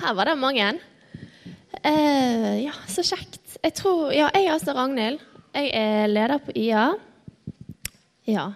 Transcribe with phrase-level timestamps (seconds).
[0.00, 0.70] her var det mange.
[1.84, 3.58] Uh, ja, så kjekt.
[3.60, 5.20] Jeg tror Ja, jeg er altså Ragnhild.
[5.54, 6.88] Jeg er leder på IA.
[8.28, 8.52] Ja.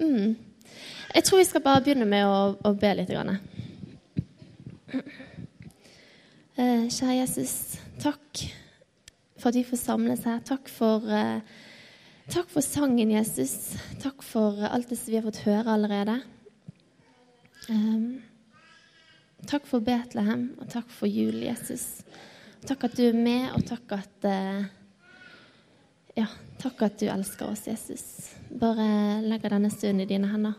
[0.00, 0.36] Mm.
[1.14, 3.10] Jeg tror vi skal bare begynne med å, å be litt.
[3.12, 3.38] Grann.
[6.58, 7.52] Uh, kjære Jesus,
[8.02, 8.42] takk
[9.38, 10.40] for at vi får samles her.
[10.46, 11.40] Takk for, uh,
[12.32, 13.76] takk for sangen, Jesus.
[14.02, 16.18] Takk for alt det vi har fått høre allerede.
[17.68, 18.22] Um,
[19.46, 22.02] takk for Betlehem, og takk for jul, Jesus.
[22.66, 24.66] Takk at du er med, og takk at uh,
[26.18, 26.26] Ja,
[26.58, 28.04] takk at du elsker oss, Jesus.
[28.50, 30.58] Bare legger denne stunden i dine hender.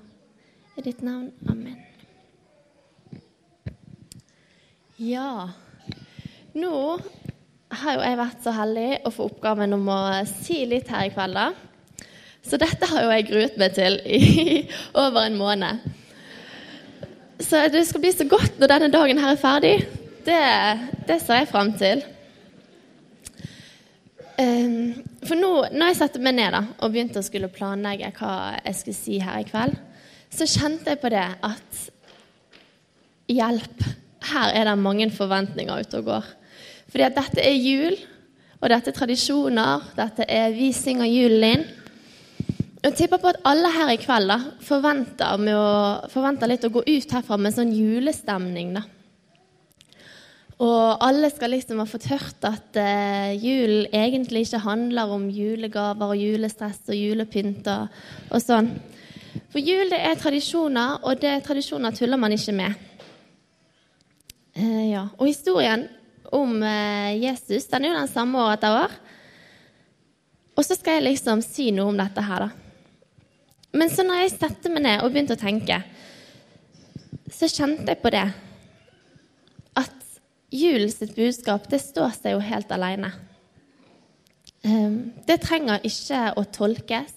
[0.79, 1.31] I ditt navn.
[1.49, 1.75] Amen.
[4.99, 5.49] Ja
[6.59, 6.99] Nå
[7.69, 11.11] har jo jeg vært så heldig å få oppgaven om å si litt her i
[11.13, 11.51] kveld, da.
[12.43, 14.19] Så dette har jo jeg gruet meg til i
[15.03, 15.85] over en måned.
[17.39, 19.75] Så det skal bli så godt når denne dagen her er ferdig.
[20.25, 20.39] Det,
[21.07, 22.01] det ser jeg fram til.
[24.39, 24.95] Um,
[25.27, 28.77] for nå, når jeg satte meg ned da, og begynte å skulle planlegge hva jeg
[28.77, 29.75] skulle si her i kveld,
[30.31, 31.81] så kjente jeg på det at
[33.31, 33.87] hjelp,
[34.29, 36.29] her er det mange forventninger ute og går.
[36.91, 37.97] Fordi at dette er jul,
[38.59, 39.89] og dette er tradisjoner.
[39.95, 41.67] Dette er Vi synger julen inn.
[42.79, 45.63] Jeg tipper på at alle her i kveld da, forventer, å,
[46.11, 48.71] forventer litt å gå ut herfra med sånn julestemning.
[48.77, 48.85] da.
[50.63, 56.13] Og alle skal liksom ha fått hørt at eh, julen egentlig ikke handler om julegaver
[56.13, 58.71] og julestress og julepynt og sånn.
[59.51, 62.87] For jul det er tradisjoner, og det er tradisjoner tuller man ikke med.
[64.55, 65.05] Eh, ja.
[65.19, 65.83] Og historien
[66.31, 68.97] om eh, Jesus den er jo den samme år etter år.
[70.55, 72.68] Og så skal jeg liksom si noe om dette her, da.
[73.71, 75.81] Men så når jeg satte meg ned og begynte å tenke,
[77.29, 78.25] så kjente jeg på det
[79.77, 80.15] at
[80.49, 83.11] julens budskap det står seg jo helt alene.
[84.65, 87.13] Ehm, det trenger ikke å tolkes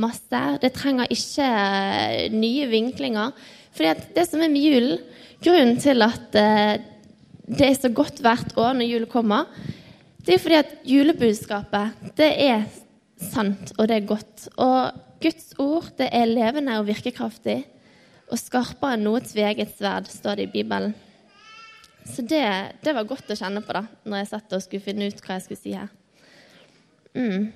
[0.00, 0.42] masse.
[0.62, 3.34] Det trenger ikke eh, nye vinklinger.
[3.74, 5.02] For det som er med julen,
[5.42, 6.76] grunnen til at eh,
[7.50, 9.48] det er så godt hvert år når julen kommer,
[10.20, 12.66] det er fordi at julebudskapet det er
[13.20, 14.50] sant, og det er godt.
[14.60, 17.58] Og Guds ord det er levende og virkekraftig
[18.30, 20.94] og skarpere enn noe tveget sverd, står det i Bibelen.
[22.06, 22.44] Så det,
[22.80, 25.36] det, var godt å kjenne på da når jeg satt og skulle finne ut hva
[25.36, 25.90] jeg skulle si her.
[27.12, 27.50] Mm.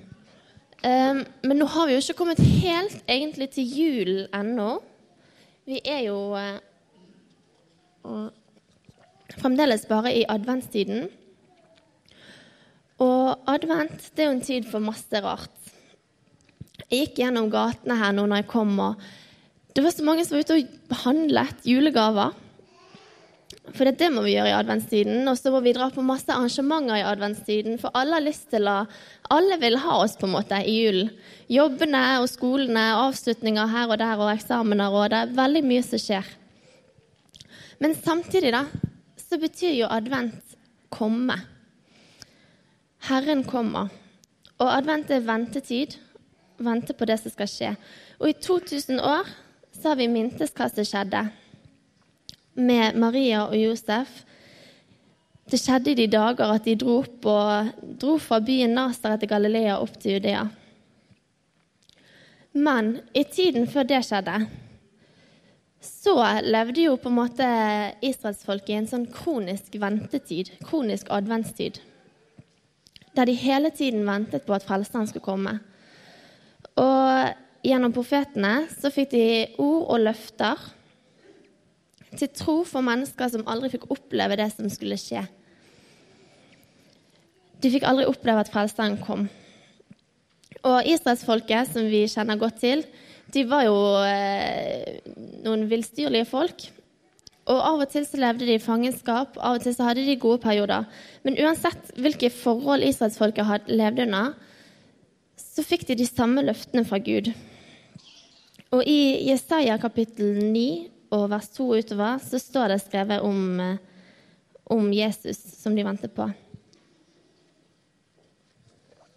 [0.85, 4.69] Um, men nå har vi jo ikke kommet helt egentlig til julen ennå.
[5.65, 6.59] Vi er jo uh,
[9.39, 11.07] fremdeles bare i adventstiden.
[13.01, 15.55] Og advent det er jo en tid for masse rart.
[16.91, 19.05] Jeg gikk gjennom gatene her nå når jeg kom, og
[19.75, 22.35] det var så mange som var ute og handlet julegaver.
[23.73, 25.25] For det, det må vi gjøre i adventstiden.
[25.27, 27.79] Og så må vi dra på masse arrangementer i adventstiden.
[27.81, 28.83] For alle har lyst til å
[29.33, 31.09] Alle vil ha oss på en måte i julen.
[31.49, 36.01] Jobbene og skolene, avslutninger her og der og eksamener og det er veldig mye som
[36.01, 36.29] skjer.
[37.81, 38.63] Men samtidig, da,
[39.17, 40.55] så betyr jo advent
[40.93, 41.39] komme.
[43.09, 43.89] Herren kommer.
[44.61, 45.97] Og advent er ventetid
[46.57, 47.71] vente på det som skal skje.
[48.19, 49.29] Og i 2000 år
[49.75, 51.25] så har vi mintes hva som skjedde
[52.55, 54.23] med Maria og Josef.
[55.51, 57.35] Det skjedde i de dager at de dro, på,
[58.01, 60.45] dro fra byen Nasaret til Galilea opp til Judea.
[62.55, 64.45] Men i tiden før det skjedde,
[65.85, 67.47] så levde jo på en måte
[68.05, 71.77] israelsfolket i en sånn kronisk ventetid, kronisk adventstid,
[73.15, 75.59] der de hele tiden ventet på at frelseren skulle komme.
[76.81, 79.27] Og gjennom profetene så fikk de
[79.61, 80.67] ord og løfter
[82.15, 85.23] til tro for mennesker som aldri fikk oppleve det som skulle skje.
[87.63, 89.27] De fikk aldri oppleve at frelseren kom.
[90.65, 92.83] Og israelsfolket, som vi kjenner godt til,
[93.33, 93.75] de var jo
[94.05, 95.01] eh,
[95.45, 96.67] noen villstyrlige folk.
[97.45, 100.17] Og Av og til så levde de i fangenskap, av og til så hadde de
[100.17, 100.87] gode perioder.
[101.25, 104.33] Men uansett hvilke forhold israelsfolket levde under,
[105.55, 107.29] så fikk de de samme løftene fra Gud.
[108.75, 110.65] Og i Jesaja kapittel 9
[111.15, 113.77] og vers 2 utover så står det skrevet om, eh,
[114.65, 116.27] om Jesus som de venter på.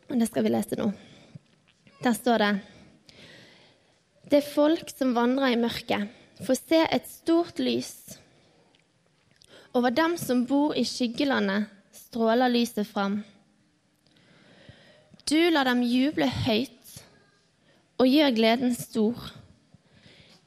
[0.08, 0.92] Og det skal vi lese nå.
[2.04, 2.60] Der står det
[4.30, 6.08] Det er folk som vandrer i mørket,
[6.44, 8.18] får se et stort lys.
[9.74, 13.24] Over dem som bor i skyggelandet, stråler lyset fram.
[15.28, 16.92] Du lar dem juble høyt
[18.00, 19.16] og gjør gleden stor.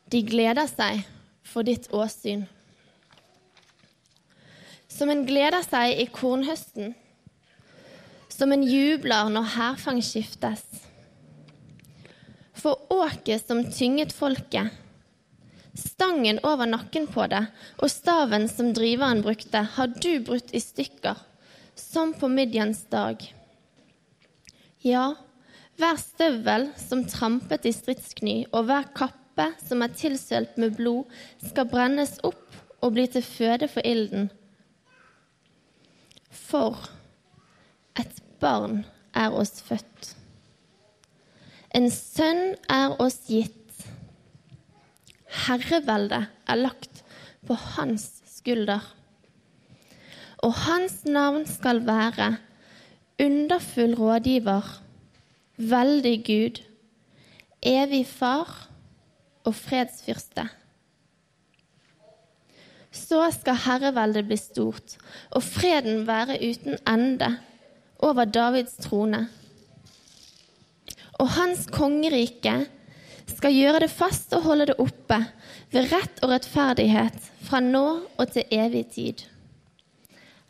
[0.10, 1.04] De gleder seg
[1.46, 2.48] for ditt åsyn.
[4.90, 6.96] Som en gleder seg i kornhøsten,
[8.34, 10.64] som en jubler når hærfang skiftes.
[12.58, 14.72] For åket som tynget folket,
[15.78, 17.44] stangen over nakken på det
[17.78, 21.22] og staven som driveren brukte, har du brutt i stykker,
[21.78, 23.22] som på midjens dag.
[24.82, 25.14] Ja,
[25.78, 31.06] hver støvel som trampet i stridskny, og hver kappe som er tilsølt med blod,
[31.46, 34.32] skal brennes opp og bli til føde for ilden.
[36.34, 36.82] For
[38.02, 38.82] et barn
[39.14, 40.16] er oss født.
[41.78, 43.86] En sønn er oss gitt.
[45.46, 47.04] Herreveldet er lagt
[47.48, 48.82] på hans skulder.
[50.42, 52.34] Og hans navn skal være
[53.22, 54.82] underfull rådgiver,
[55.58, 56.62] veldig Gud,
[57.62, 58.50] evig far
[59.46, 60.48] og fredsfyrste.
[62.92, 64.98] Så skal herreveldet bli stort,
[65.32, 67.38] og freden være uten ende
[68.00, 69.28] over Davids trone.
[71.14, 72.56] Og hans kongerike
[73.30, 75.20] skal gjøre det fast og holde det oppe
[75.72, 77.86] ved rett og rettferdighet fra nå
[78.18, 79.24] og til evig tid.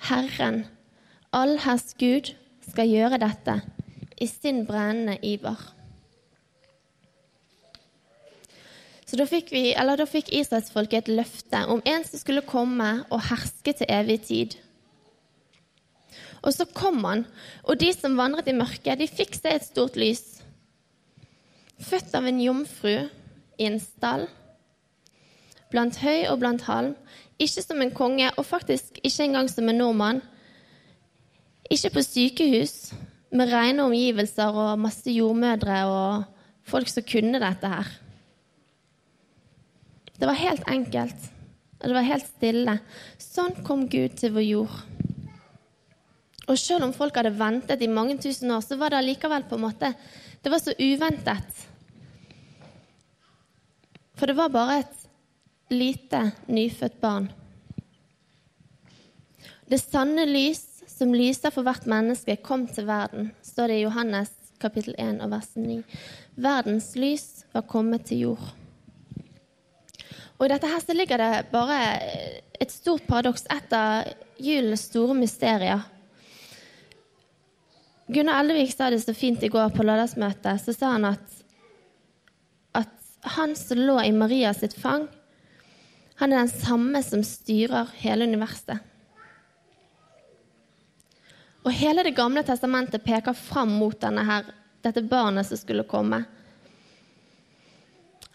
[0.07, 0.63] Herren,
[1.33, 2.33] allherrs Gud,
[2.71, 3.59] skal gjøre dette
[4.21, 5.59] i sin brennende iver.
[9.11, 13.25] Så da fikk, vi, da fikk israelsfolket et løfte om en som skulle komme og
[13.27, 14.53] herske til evig tid.
[16.41, 17.25] Og så kom han,
[17.67, 20.23] og de som vandret i mørket, de fikk seg et stort lys.
[21.81, 22.95] Født av en jomfru
[23.59, 24.29] i en stall,
[25.71, 26.95] blant høy og blant halm,
[27.41, 30.23] ikke som en konge, og faktisk ikke engang som en nordmann.
[31.71, 32.91] Ikke på sykehus,
[33.31, 36.23] med rene omgivelser og masse jordmødre og
[36.67, 37.91] folk som kunne dette her.
[40.19, 41.29] Det var helt enkelt,
[41.79, 42.75] og det var helt stille.
[43.17, 44.75] Sånn kom Gud til vår jord.
[46.51, 49.55] Og selv om folk hadde ventet i mange tusen år, så var det allikevel på
[49.55, 49.93] en måte
[50.41, 51.59] Det var så uventet.
[54.17, 55.05] For det var bare et
[55.71, 57.29] lite, nyfødt barn.
[59.69, 64.33] Det sanne lys som lyser for hvert menneske, kom til verden, står det i Johannes
[64.61, 65.79] kapittel 1 og vers 9.
[66.41, 68.51] Verdens lys var kommet til jord.
[70.37, 71.79] Og i dette her så ligger det bare
[72.61, 74.09] et stort paradoks, et av
[74.41, 75.83] julens store mysterier.
[78.11, 80.61] Gunnar Ellevik sa det så fint i går på lørdagsmøtet.
[80.61, 81.37] Så sa han at,
[82.75, 85.07] at han som lå i Maria sitt fang,
[86.19, 88.81] han er den samme som styrer hele universet.
[91.61, 94.45] Og hele Det gamle testamentet peker fram mot her,
[94.81, 96.23] dette barnet som skulle komme.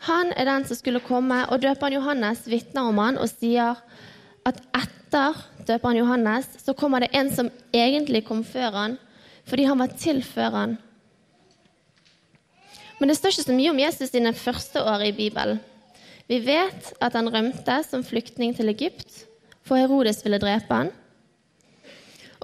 [0.07, 3.81] Han er den som skulle komme, og døperen Johannes vitner om han og sier
[4.47, 8.99] at etter døperen Johannes så kommer det en som egentlig kom før han,
[9.47, 10.77] fordi han var til før han.
[13.01, 15.59] Men det står ikke så mye om Jesus sine første år i Bibelen.
[16.27, 19.27] Vi vet at han rømte som flyktning til Egypt,
[19.67, 20.95] for Herodes ville drepe han.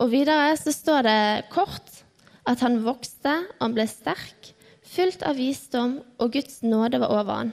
[0.01, 1.21] Og videre så står det
[1.53, 2.03] kort
[2.49, 4.53] at han vokste, han ble sterk,
[4.83, 7.53] fylt av visdom, og Guds nåde var over han.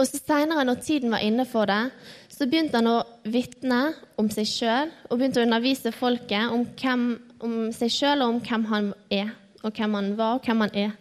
[0.00, 1.92] Og så Seinere, når tiden var inne for det,
[2.32, 7.04] så begynte han å vitne om seg sjøl og begynte å undervise folket om, hvem,
[7.44, 9.30] om seg sjøl og om hvem han er,
[9.62, 10.96] og hvem han var, og hvem han er.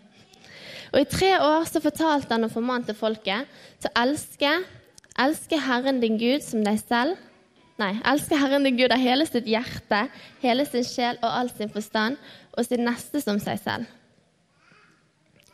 [0.92, 3.48] Og I tre år så fortalte han og formante folket
[3.80, 4.54] til å elske,
[5.24, 7.16] elske Herren din Gud som deg selv.
[7.80, 10.04] Nei, elske Herren din Gud av hele sitt hjerte,
[10.44, 12.20] hele sin sjel og all sin forstand,
[12.52, 13.88] og sin neste som seg selv.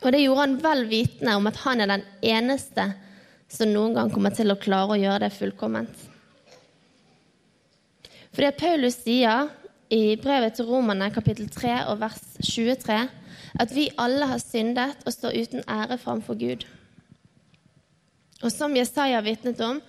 [0.02, 2.90] Og det gjorde han vel vitende om at han er den eneste
[3.50, 6.04] som noen gang kommer til å klare å gjøre det fullkomment.
[8.34, 9.48] For det Paulus sier
[9.90, 12.98] i brevet til Romerne kapittel 3 og vers 23,
[13.58, 16.66] at vi alle har syndet og står uten ære framfor Gud.
[18.44, 19.80] Og som Jesaja vitnet om,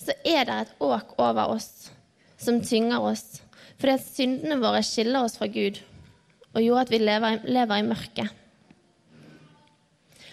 [0.00, 1.90] så er det et åk over oss
[2.40, 3.42] som tynger oss,
[3.76, 5.80] fordi at syndene våre skiller oss fra Gud
[6.54, 8.36] og gjorde at vi lever, lever i mørket.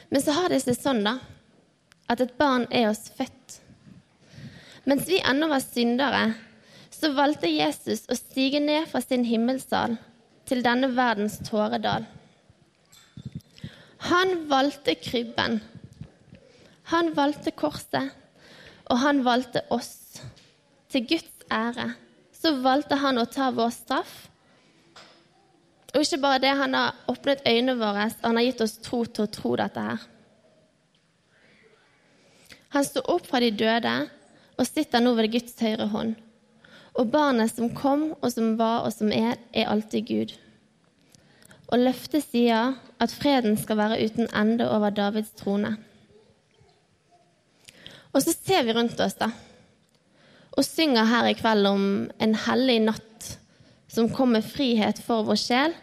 [0.10, 1.18] Men så har det seg sånn, da,
[2.08, 3.58] at et barn er oss født.
[4.88, 6.24] Mens vi ennå var syndere,
[6.90, 9.98] så valgte Jesus å stige ned fra sin himmelsal
[10.48, 12.08] til denne verdens tåredal.
[14.08, 15.60] Han valgte krybben.
[16.94, 18.14] Han valgte korset,
[18.88, 20.22] og han valgte oss.
[20.92, 21.92] Til Guds ære
[22.38, 24.14] så valgte han å ta vår straff.
[25.94, 29.02] Og ikke bare det, han har åpnet øynene våre, og han har gitt oss tro
[29.06, 30.06] til å tro dette her.
[32.76, 33.94] Han sto opp fra de døde
[34.58, 36.16] og sitter nå ved Guds høyre hånd.
[36.98, 40.34] Og barnet som kom, og som var, og som er, er alltid Gud.
[41.68, 45.76] Og løftet sier at freden skal være uten ende over Davids trone.
[48.14, 49.32] Og så ser vi rundt oss, da,
[50.58, 51.84] og synger her i kveld om
[52.24, 53.28] en hellig natt
[53.94, 55.76] som kom med frihet for vår sjel.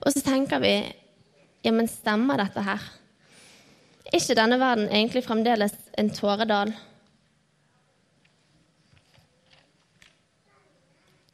[0.00, 0.74] Og så tenker vi
[1.64, 2.84] ja, men stemmer dette her?
[4.06, 6.72] Er ikke denne verden egentlig fremdeles en tåredal?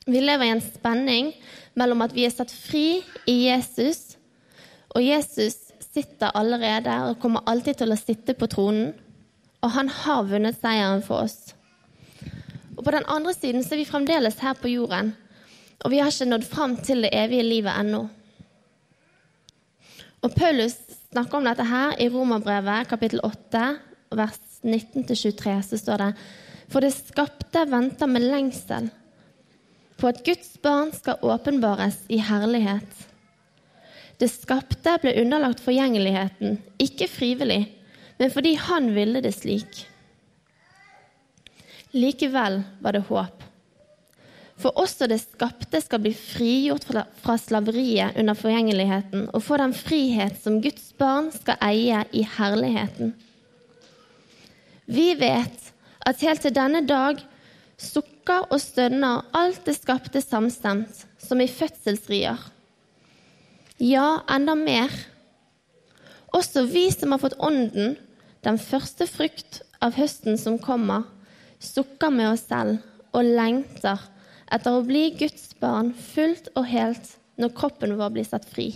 [0.06, 1.32] Vi lever i en spenning
[1.76, 4.16] mellom at vi er satt fri i Jesus,
[4.94, 8.94] og Jesus sitter allerede og kommer alltid til å sitte på tronen,
[9.66, 11.54] og han har vunnet seieren for oss.
[12.76, 15.10] Og på den andre siden så er vi fremdeles her på jorden,
[15.82, 18.04] og vi har ikke nådd fram til det evige livet ennå.
[20.22, 20.76] Og Paulus
[21.10, 23.64] snakker om dette her i Romerbrevet kapittel 8,
[24.16, 26.12] vers 19-23, så står det
[26.70, 28.88] For det skapte venter med lengsel
[29.96, 33.06] på at Guds barn skal åpenbares i herlighet.
[34.20, 37.75] Det skapte ble underlagt forgjengeligheten, ikke frivillig,
[38.16, 39.84] men fordi han ville det slik.
[41.96, 43.44] Likevel var det håp.
[44.56, 50.38] For også det skapte skal bli frigjort fra slaveriet under forgjengeligheten og få den frihet
[50.40, 53.12] som Guds barn skal eie i herligheten.
[54.86, 55.72] Vi vet
[56.06, 57.20] at helt til denne dag
[57.76, 62.38] sukker og stønner alt det skapte samstemt, som i fødselsrier.
[63.82, 64.92] Ja, enda mer.
[66.32, 67.96] Også vi som har fått Ånden,
[68.46, 71.08] den første frukt av høsten som kommer,
[71.58, 72.78] sukker med oss selv
[73.16, 74.02] og lengter
[74.54, 78.68] etter å bli Guds barn fullt og helt når kroppen vår blir satt fri.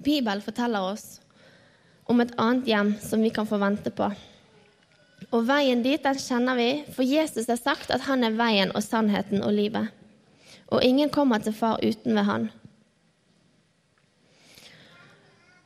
[0.00, 1.20] Bibelen forteller oss
[2.08, 4.08] om et annet hjem som vi kan få vente på.
[5.30, 8.82] Og veien dit den kjenner vi, for Jesus har sagt at han er veien og
[8.82, 9.92] sannheten og livet.
[10.70, 12.48] Og ingen kommer til far uten ved han.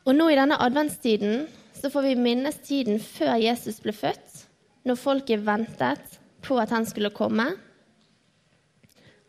[0.05, 1.45] Og nå i denne adventstiden
[1.75, 4.45] så får vi minnes tiden før Jesus ble født,
[4.85, 7.47] når folket ventet på at han skulle komme.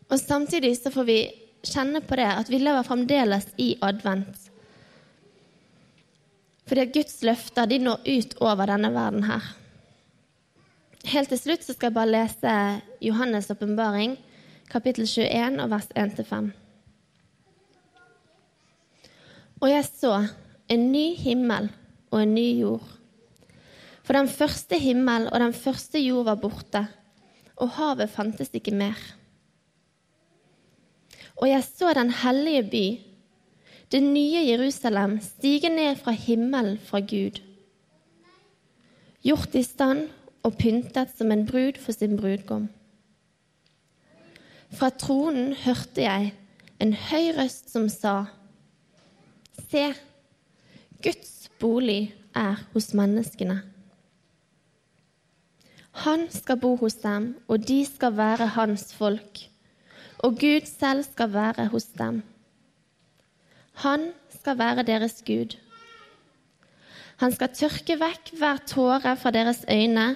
[0.09, 1.21] Og samtidig så får vi
[1.67, 4.37] kjenne på det at vi lever fremdeles i advent.
[6.67, 9.43] Fordi at Guds løfter de når ut over denne verden her.
[11.07, 12.55] Helt til slutt så skal jeg bare lese
[13.05, 14.17] Johannes' åpenbaring,
[14.71, 16.51] kapittel 21, og vers 1-5.
[19.61, 20.15] Og jeg så
[20.69, 21.71] en ny himmel
[22.11, 22.87] og en ny jord.
[24.07, 26.87] For den første himmel og den første jord var borte,
[27.57, 28.99] og havet fantes ikke mer.
[31.37, 32.87] Og jeg så den hellige by,
[33.93, 37.41] det nye Jerusalem, stige ned fra himmelen fra Gud,
[39.23, 40.09] gjort i stand
[40.47, 42.69] og pyntet som en brud for sin brudgom.
[44.77, 46.33] Fra tronen hørte jeg
[46.85, 48.27] en høy røst som sa,
[49.71, 49.89] Se,
[51.03, 53.57] Guds bolig er hos menneskene.
[56.05, 59.41] Han skal bo hos dem, og de skal være hans folk.
[60.19, 62.21] Og Gud selv skal være hos dem.
[63.81, 65.57] Han skal være deres Gud.
[67.25, 70.11] Han skal tørke vekk hver tåre fra deres øyne,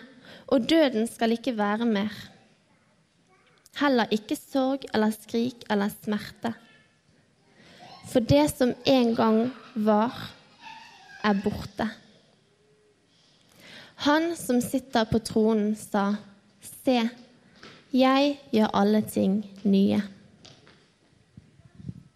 [0.52, 2.12] og døden skal ikke være mer.
[3.78, 6.54] Heller ikke sorg eller skrik eller smerte.
[8.10, 9.40] For det som en gang
[9.74, 10.16] var,
[11.22, 11.86] er borte.
[14.06, 16.14] Han som sitter på tronen, sa,
[16.60, 16.96] Se,
[17.92, 20.00] jeg gjør alle ting nye.